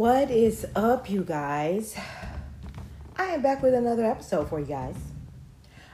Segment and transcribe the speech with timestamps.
[0.00, 1.94] What is up, you guys?
[3.16, 4.96] I am back with another episode for you guys.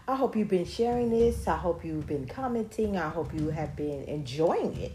[0.06, 1.48] I hope you've been sharing this.
[1.48, 2.96] I hope you've been commenting.
[2.96, 4.92] I hope you have been enjoying it.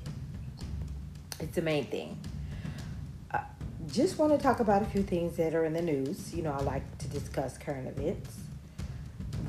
[1.42, 2.20] It's the main thing.
[3.34, 3.42] I
[3.92, 6.34] just want to talk about a few things that are in the news.
[6.34, 8.38] You know, I like to discuss current events.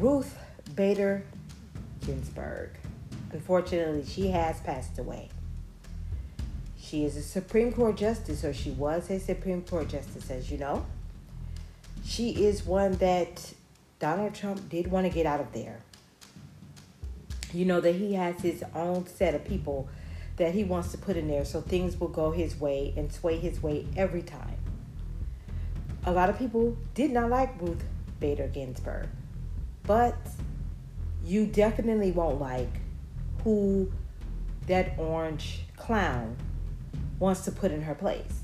[0.00, 0.36] Ruth
[0.74, 1.22] Bader
[2.04, 2.70] Ginsburg.
[3.30, 5.28] Unfortunately, she has passed away.
[6.92, 10.58] She is a Supreme Court justice, or she was a Supreme Court justice, as you
[10.58, 10.84] know.
[12.04, 13.54] She is one that
[13.98, 15.78] Donald Trump did want to get out of there.
[17.50, 19.88] You know that he has his own set of people
[20.36, 23.38] that he wants to put in there so things will go his way and sway
[23.38, 24.58] his way every time.
[26.04, 27.82] A lot of people did not like Ruth
[28.20, 29.08] Bader Ginsburg,
[29.84, 30.18] but
[31.24, 32.82] you definitely won't like
[33.44, 33.90] who
[34.66, 36.36] that orange clown
[37.22, 38.40] wants to put in her place.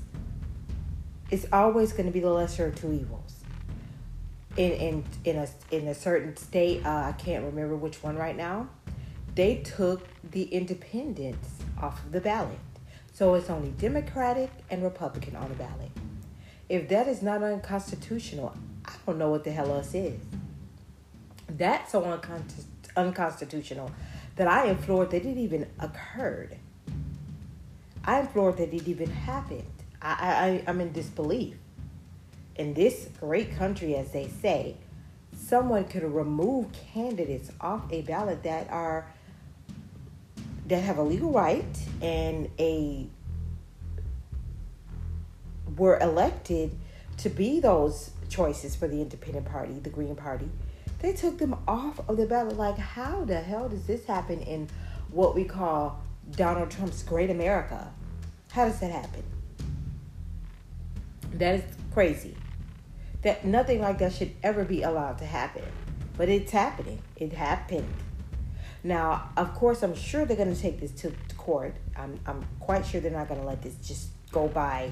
[1.29, 3.35] It's always going to be the lesser of two evils.
[4.55, 8.35] In in in a in a certain state, uh, I can't remember which one right
[8.35, 8.69] now.
[9.35, 12.57] They took the independents off of the ballot,
[13.13, 15.91] so it's only Democratic and Republican on the ballot.
[16.69, 20.19] If that is not unconstitutional, I don't know what the hell else is.
[21.47, 22.19] That's so
[22.95, 23.91] unconstitutional
[24.37, 26.57] that I am floored that it even occurred.
[28.05, 29.63] I'm floored that it even happened.
[30.01, 31.55] I, I, I'm in disbelief.
[32.55, 34.77] In this great country, as they say,
[35.35, 39.11] someone could remove candidates off a ballot that are
[40.67, 41.65] that have a legal right
[42.01, 43.07] and a
[45.75, 46.77] were elected
[47.17, 50.49] to be those choices for the independent party, the Green Party.
[50.99, 52.57] They took them off of the ballot.
[52.57, 54.69] Like, how the hell does this happen in
[55.09, 57.91] what we call Donald Trump's great America?
[58.51, 59.23] How does that happen?
[61.33, 61.63] That is
[61.93, 62.35] crazy.
[63.21, 65.63] That nothing like that should ever be allowed to happen.
[66.17, 67.01] But it's happening.
[67.15, 67.93] It happened.
[68.83, 71.75] Now, of course, I'm sure they're going to take this to court.
[71.95, 74.91] I'm, I'm quite sure they're not going to let this just go by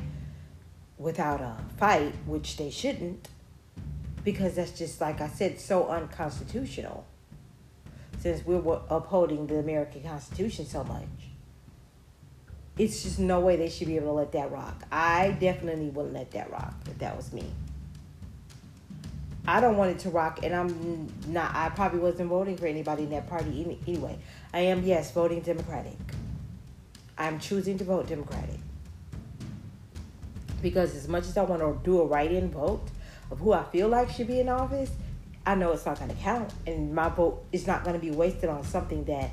[0.98, 3.30] without a fight, which they shouldn't,
[4.24, 7.06] because that's just, like I said, so unconstitutional
[8.20, 11.27] since we're upholding the American Constitution so much
[12.78, 14.84] it's just no way they should be able to let that rock.
[14.92, 17.46] I definitely wouldn't let that rock if that was me.
[19.48, 21.56] I don't want it to rock, and I'm not.
[21.56, 24.20] I probably wasn't voting for anybody in that party anyway.
[24.54, 25.98] I am, yes, voting Democratic.
[27.18, 28.60] I'm choosing to vote Democratic
[30.62, 32.84] because as much as I want to do a write-in vote
[33.32, 34.92] of who I feel like should be in office,
[35.46, 38.12] I know it's not going to count, and my vote is not going to be
[38.12, 39.32] wasted on something that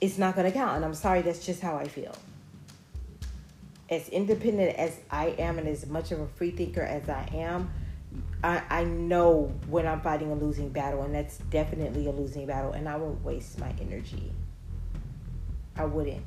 [0.00, 0.76] it's not going to count.
[0.76, 2.14] And I'm sorry, that's just how I feel
[3.90, 7.70] as independent as I am and as much of a free thinker as I am,
[8.42, 12.72] I, I know when I'm fighting a losing battle, and that's definitely a losing battle,
[12.72, 14.32] and I won't waste my energy.
[15.76, 16.24] I wouldn't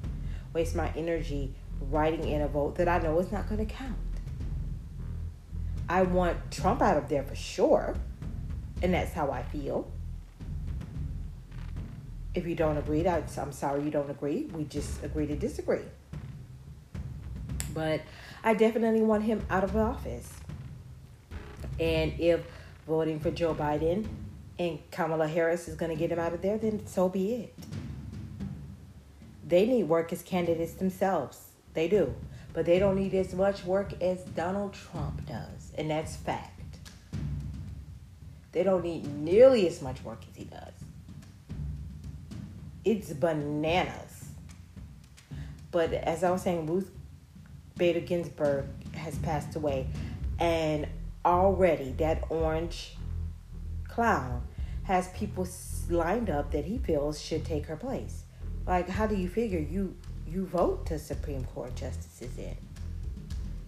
[0.53, 1.53] waste my energy
[1.89, 3.95] writing in a vote that I know is not going to count.
[5.89, 7.95] I want Trump out of there for sure,
[8.81, 9.89] and that's how I feel.
[12.35, 14.49] If you don't agree, I'm sorry you don't agree.
[14.53, 15.83] We just agree to disagree.
[17.73, 18.01] But
[18.43, 20.31] I definitely want him out of office.
[21.79, 22.45] And if
[22.87, 24.07] voting for Joe Biden
[24.59, 27.55] and Kamala Harris is going to get him out of there, then so be it.
[29.45, 31.39] They need work as candidates themselves.
[31.73, 32.13] They do.
[32.53, 35.71] But they don't need as much work as Donald Trump does.
[35.75, 36.51] And that's fact.
[38.51, 40.73] They don't need nearly as much work as he does.
[42.85, 44.25] It's bananas.
[45.71, 46.91] But as I was saying, Ruth
[47.77, 49.87] Bader Ginsburg has passed away,
[50.39, 50.87] and
[51.25, 52.97] already that orange
[53.87, 54.43] clown
[54.83, 55.47] has people
[55.89, 58.23] lined up that he feels should take her place.
[58.65, 59.95] Like, how do you figure you
[60.27, 62.57] you vote to Supreme Court justices in?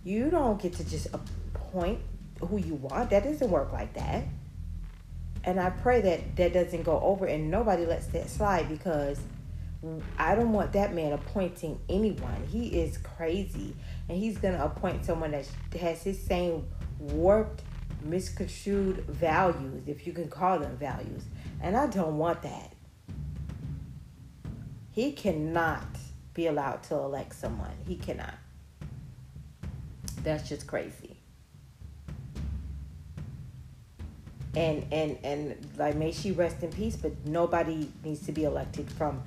[0.04, 2.00] You don't get to just appoint
[2.40, 3.10] who you want.
[3.10, 4.24] That doesn't work like that.
[5.44, 9.20] And I pray that that doesn't go over and nobody lets that slide because
[10.18, 12.48] I don't want that man appointing anyone.
[12.50, 13.76] He is crazy
[14.10, 15.48] and he's going to appoint someone that
[15.80, 16.66] has his same
[17.00, 17.62] warped,
[18.02, 21.24] misconstrued values, if you can call them values.
[21.62, 22.74] And I don't want that.
[24.92, 25.86] He cannot
[26.34, 27.76] be allowed to elect someone.
[27.88, 28.36] He cannot.
[30.24, 31.18] That's just crazy.
[34.56, 38.90] And and and like may she rest in peace, but nobody needs to be elected
[38.90, 39.22] from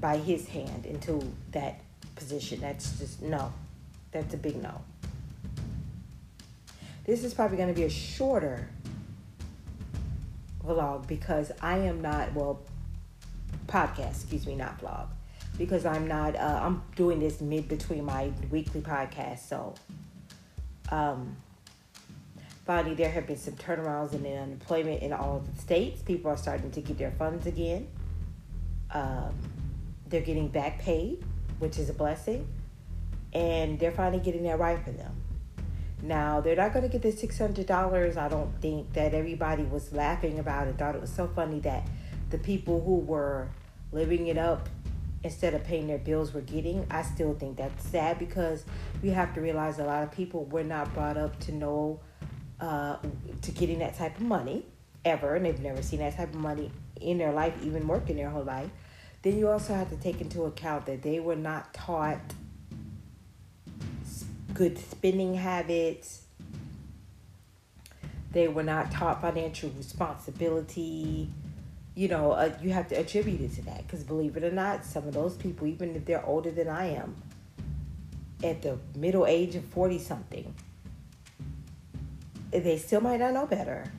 [0.00, 1.22] by his hand into
[1.52, 1.80] that
[2.16, 2.60] position.
[2.60, 3.52] That's just no.
[4.12, 4.80] That's a big no.
[7.04, 8.68] This is probably going to be a shorter
[10.64, 12.60] vlog because I am not, well,
[13.66, 15.06] podcast, excuse me, not vlog.
[15.56, 19.40] Because I'm not, uh, I'm doing this mid between my weekly podcast.
[19.48, 19.74] So,
[20.90, 21.36] um,
[22.64, 26.02] finally, there have been some turnarounds in unemployment in all the states.
[26.02, 27.88] People are starting to get their funds again.
[28.92, 29.34] Um,
[30.08, 31.24] they're getting back paid,
[31.58, 32.46] which is a blessing.
[33.32, 35.14] And they're finally getting that right for them.
[36.02, 38.16] Now, they're not going to get the $600.
[38.16, 41.86] I don't think that everybody was laughing about it, thought it was so funny that
[42.30, 43.48] the people who were
[43.92, 44.68] living it up
[45.24, 46.86] instead of paying their bills were getting.
[46.90, 48.64] I still think that's sad because
[49.02, 52.00] we have to realize a lot of people were not brought up to know,
[52.60, 52.96] uh,
[53.42, 54.64] to getting that type of money
[55.04, 56.70] ever, and they've never seen that type of money
[57.00, 58.70] in their life, even working their whole life.
[59.22, 62.20] Then you also have to take into account that they were not taught
[64.54, 66.22] good spending habits.
[68.32, 71.30] They were not taught financial responsibility.
[71.94, 74.84] You know, uh, you have to attribute it to that because believe it or not,
[74.84, 77.16] some of those people, even if they're older than I am,
[78.44, 80.54] at the middle age of 40 something,
[82.52, 83.90] they still might not know better.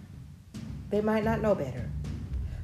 [0.89, 1.89] They might not know better.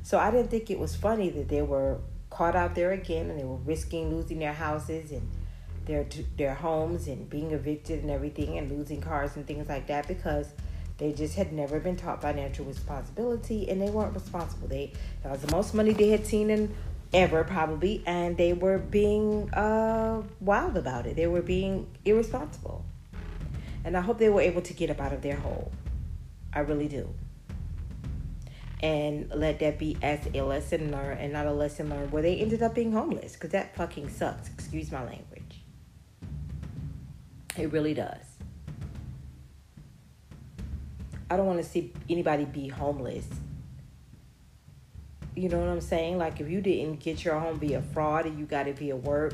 [0.03, 1.99] So I didn't think it was funny that they were
[2.35, 5.29] caught out there again and they were risking losing their houses and
[5.85, 6.05] their
[6.35, 10.47] their homes and being evicted and everything and losing cars and things like that because
[10.97, 14.67] they just had never been taught financial responsibility and they weren't responsible.
[14.67, 14.91] They
[15.23, 16.75] that was the most money they had seen in
[17.13, 21.15] ever probably and they were being uh, wild about it.
[21.15, 22.83] They were being irresponsible.
[23.85, 25.71] And I hope they were able to get up out of their hole.
[26.51, 27.13] I really do.
[28.85, 32.35] And let that be as a lesson learned and not a lesson learned where they
[32.35, 34.47] ended up being homeless because that fucking sucks.
[34.49, 35.63] Excuse my language.
[37.57, 38.21] It really does.
[41.31, 43.25] I don't want to see anybody be homeless.
[45.35, 46.19] You know what I'm saying?
[46.19, 49.33] Like if you didn't get your home via fraud and you got it via work,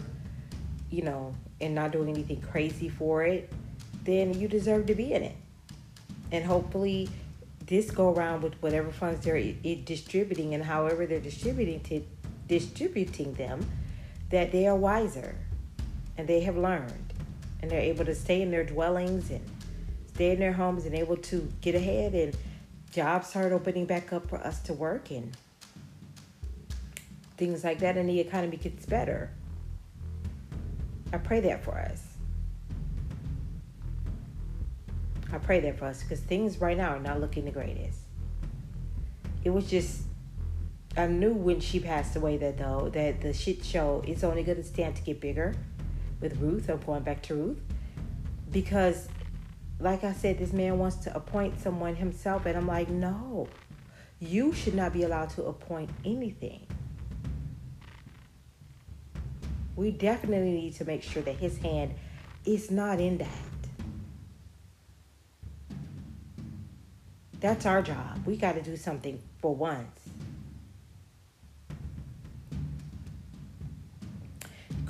[0.90, 3.52] you know, and not doing anything crazy for it,
[4.06, 5.36] then you deserve to be in it.
[6.32, 7.10] And hopefully
[7.72, 12.04] this go around with whatever funds they're it, distributing and however they're distributing to
[12.46, 13.66] distributing them,
[14.30, 15.38] that they are wiser
[16.18, 17.14] and they have learned
[17.62, 19.40] and they're able to stay in their dwellings and
[20.14, 22.36] stay in their homes and able to get ahead and
[22.92, 25.32] jobs start opening back up for us to work and
[27.38, 29.32] things like that and the economy gets better.
[31.14, 32.11] I pray that for us.
[35.34, 38.00] I pray that for us because things right now are not looking the greatest.
[39.44, 40.04] It was just
[40.98, 44.58] I knew when she passed away that though that the shit show is only going
[44.58, 45.56] to stand to get bigger
[46.20, 46.70] with Ruth.
[46.70, 47.62] I'm going back to Ruth
[48.52, 49.08] because,
[49.80, 53.48] like I said, this man wants to appoint someone himself, and I'm like, no,
[54.20, 56.68] you should not be allowed to appoint anything.
[59.76, 61.96] We definitely need to make sure that his hand
[62.46, 63.51] is not in that.
[67.42, 68.26] That's our job.
[68.26, 70.02] We got to do something for once.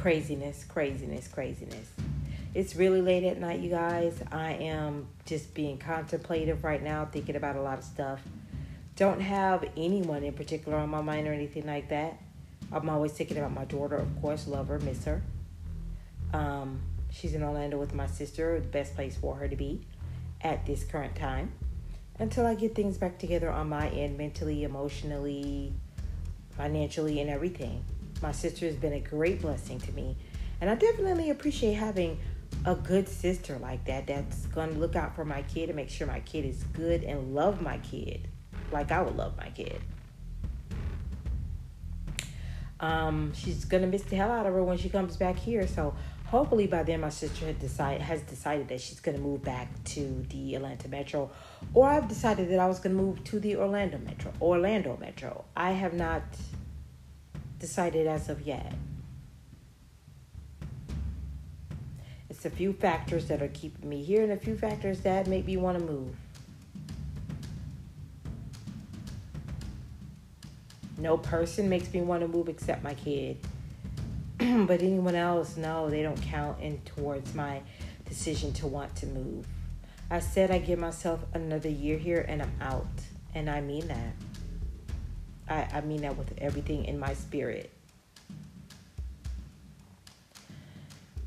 [0.02, 1.92] craziness, craziness, craziness.
[2.56, 4.20] It's really late at night, you guys.
[4.32, 8.20] I am just being contemplative right now, thinking about a lot of stuff.
[8.96, 12.18] Don't have anyone in particular on my mind or anything like that.
[12.72, 15.22] I'm always thinking about my daughter, of course, love her, miss her.
[16.34, 19.86] Um, she's in Orlando with my sister, the best place for her to be
[20.42, 21.54] at this current time.
[22.22, 25.74] Until I get things back together on my end, mentally, emotionally,
[26.56, 27.84] financially, and everything.
[28.22, 30.16] My sister has been a great blessing to me.
[30.62, 32.20] And I definitely appreciate having
[32.64, 35.90] a good sister like that that's going to look out for my kid and make
[35.90, 38.28] sure my kid is good and love my kid
[38.72, 39.82] like I would love my kid.
[42.80, 45.68] Um, she's gonna miss the hell out of her when she comes back here.
[45.68, 45.94] So
[46.32, 50.26] hopefully by then my sister had decided has decided that she's gonna move back to
[50.30, 51.30] the Atlanta Metro,
[51.74, 54.32] or I've decided that I was gonna move to the Orlando Metro.
[54.42, 55.44] Orlando Metro.
[55.58, 56.24] I have not
[57.60, 58.74] decided as of yet.
[62.30, 65.46] It's a few factors that are keeping me here and a few factors that make
[65.46, 66.16] me want to move.
[70.98, 73.38] No person makes me want to move except my kid.
[74.66, 77.62] but anyone else, no, they don't count in towards my
[78.06, 79.46] decision to want to move.
[80.10, 82.88] I said I give myself another year here and I'm out.
[83.36, 84.14] And I mean that.
[85.48, 87.72] I, I mean that with everything in my spirit.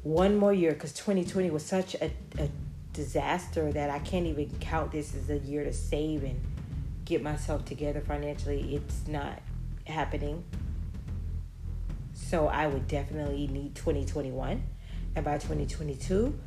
[0.03, 2.51] One more year, because 2020 was such a, a
[2.93, 6.41] disaster that I can't even count this as a year to save and
[7.05, 8.75] get myself together financially.
[8.75, 9.41] It's not
[9.87, 10.45] happening.
[12.25, 14.63] So I would definitely need 2021.
[15.15, 16.39] And by 2022,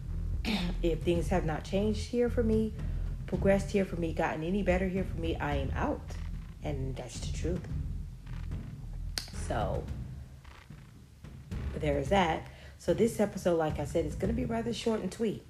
[0.82, 2.74] if things have not changed here for me,
[3.28, 6.02] progressed here for me, gotten any better here for me, I am out.
[6.64, 7.62] And that's the truth.
[9.48, 9.84] So
[11.76, 12.48] there's that.
[12.80, 15.44] So this episode, like I said, is going to be rather short and sweet.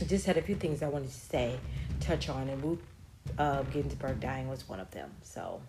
[0.00, 1.58] I just had a few things I wanted to say,
[2.00, 2.82] touch on, and Ruth
[3.38, 5.10] uh, Ginsburg dying was one of them.
[5.22, 5.62] So,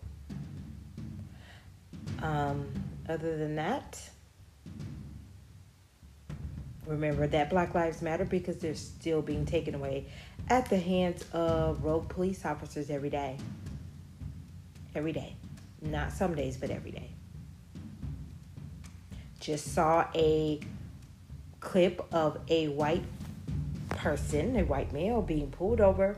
[2.22, 2.68] um,
[3.08, 4.00] other than that,
[6.86, 10.08] remember that Black Lives Matter because they're still being taken away
[10.50, 13.38] at the hands of rogue police officers every day.
[14.96, 15.36] Every day.
[15.82, 17.12] Not some days, but every day.
[19.40, 20.60] Just saw a
[21.60, 23.04] clip of a white
[23.90, 26.18] person, a white male, being pulled over.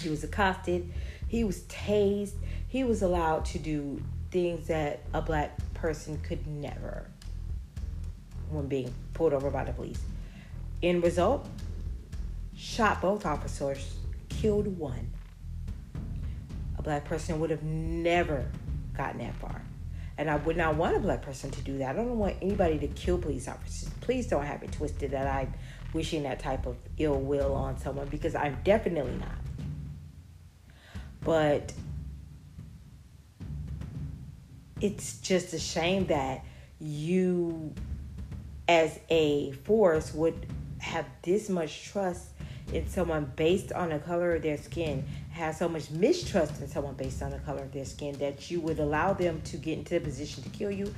[0.00, 0.92] He was accosted.
[1.28, 2.34] He was tased.
[2.68, 4.00] He was allowed to do
[4.36, 7.06] things that a black person could never
[8.50, 10.02] when being pulled over by the police.
[10.82, 11.48] In result,
[12.54, 13.96] shot both officers,
[14.28, 15.10] killed one.
[16.76, 18.44] A black person would have never
[18.94, 19.62] gotten that far.
[20.18, 21.96] And I would not want a black person to do that.
[21.96, 23.88] I don't want anybody to kill police officers.
[24.02, 25.54] Please don't have it twisted that I'm
[25.94, 29.38] wishing that type of ill will on someone because I'm definitely not.
[31.22, 31.72] But
[34.80, 36.44] it's just a shame that
[36.78, 37.72] you
[38.68, 40.46] as a force would
[40.78, 42.28] have this much trust
[42.72, 46.94] in someone based on the color of their skin, have so much mistrust in someone
[46.94, 49.94] based on the color of their skin that you would allow them to get into
[49.94, 50.92] the position to kill you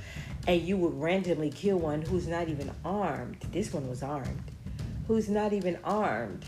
[0.47, 3.37] and you would randomly kill one who's not even armed.
[3.51, 4.51] This one was armed.
[5.07, 6.43] Who's not even armed.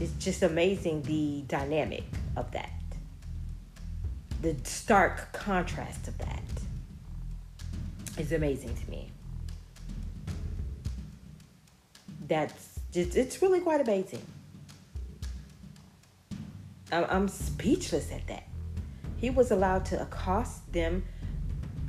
[0.00, 2.04] It's just amazing the dynamic
[2.36, 2.70] of that.
[4.42, 6.35] The stark contrast of that
[8.18, 9.10] is amazing to me
[12.28, 14.22] that's just, it's really quite amazing.
[16.92, 18.44] I'm, I'm speechless at that.
[19.18, 21.04] He was allowed to accost them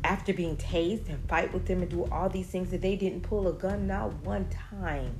[0.03, 3.22] after being tased and fight with them and do all these things that they didn't
[3.22, 5.13] pull a gun not one time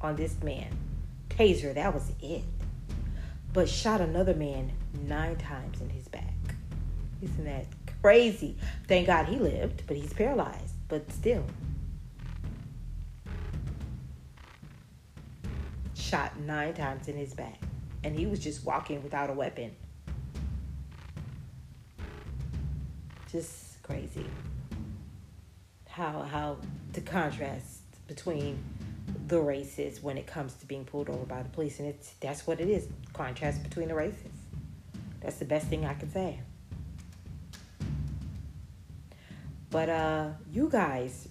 [0.00, 0.68] on this man.
[1.30, 2.42] Taser, that was it.
[3.52, 4.72] But shot another man
[5.06, 6.34] nine times in his back.
[7.22, 7.66] Isn't that
[8.02, 8.56] crazy?
[8.86, 10.74] Thank God he lived, but he's paralyzed.
[10.88, 11.44] But still,
[15.94, 17.60] shot nine times in his back.
[18.04, 19.74] And he was just walking without a weapon.
[23.30, 24.26] Just crazy.
[25.88, 26.58] How how
[26.92, 28.62] the contrast between
[29.28, 31.80] the races when it comes to being pulled over by the police.
[31.80, 32.88] And it's that's what it is.
[33.12, 34.32] Contrast between the races.
[35.20, 36.40] That's the best thing I can say.
[39.76, 41.28] But uh you guys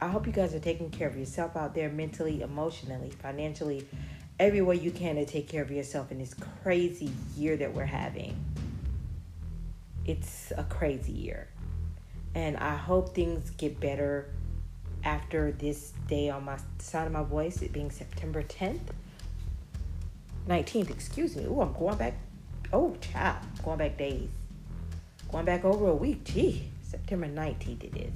[0.00, 3.86] I hope you guys are taking care of yourself out there mentally, emotionally, financially,
[4.40, 6.34] every way you can to take care of yourself in this
[6.64, 8.34] crazy year that we're having.
[10.04, 11.46] It's a crazy year.
[12.34, 14.30] And I hope things get better
[15.04, 18.80] after this day on my sound of my voice, it being September 10th.
[20.48, 21.46] 19th, excuse me.
[21.48, 22.14] Oh, I'm going back.
[22.72, 23.46] Oh, child.
[23.62, 24.28] Going back days.
[25.30, 26.24] Going back over a week.
[26.24, 28.12] Gee, September 19th it is.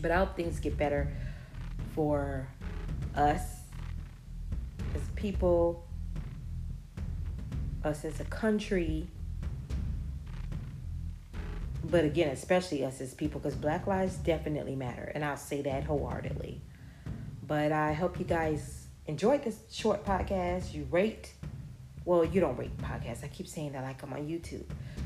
[0.00, 1.08] But I hope things get better
[1.94, 2.48] for
[3.14, 3.42] us
[4.96, 5.86] as people,
[7.84, 9.06] us as a country.
[11.84, 15.12] But again, especially us as people, because Black lives definitely matter.
[15.14, 16.60] And I'll say that wholeheartedly.
[17.46, 20.74] But I hope you guys enjoyed this short podcast.
[20.74, 21.32] You rate.
[22.04, 23.22] Well, you don't rate podcasts.
[23.22, 24.64] I keep saying that like I'm on YouTube.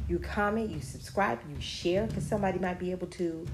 [0.09, 3.47] You comment, you subscribe, you share, because somebody might be able to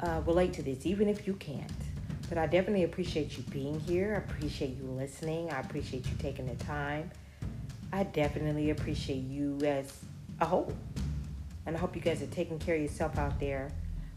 [0.00, 1.70] uh, relate to this, even if you can't.
[2.28, 4.14] But I definitely appreciate you being here.
[4.14, 5.50] I appreciate you listening.
[5.50, 7.10] I appreciate you taking the time.
[7.92, 9.92] I definitely appreciate you as
[10.40, 10.72] a whole.
[11.66, 13.70] And I hope you guys are taking care of yourself out there.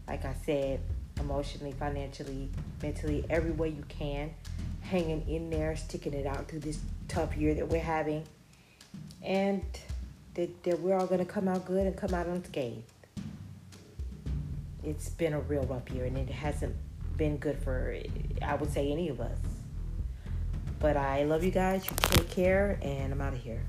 [0.06, 0.80] Like I said,
[1.20, 2.50] emotionally, financially,
[2.82, 4.34] mentally, every way you can.
[4.80, 8.24] Hanging in there, sticking it out through this tough year that we're having.
[9.22, 9.62] And
[10.38, 12.84] that, that we're all going to come out good and come out unscathed
[14.88, 16.74] it's been a real rough year and it hasn't
[17.16, 17.96] been good for
[18.42, 19.38] I would say any of us.
[20.78, 21.84] But I love you guys.
[21.84, 23.60] You take care and I'm out of here.